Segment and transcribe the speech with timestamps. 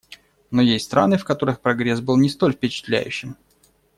[0.49, 3.37] Но есть страны, в которых прогресс был не столь впечатляющим.